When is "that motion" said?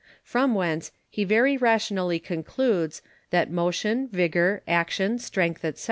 3.29-4.07